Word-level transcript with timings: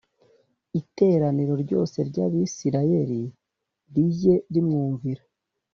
iteraniro 0.81 1.53
ryose 1.63 1.97
ry 2.09 2.17
abisirayeli 2.25 3.21
rijye 3.93 4.35
rimwumvira 4.53 5.23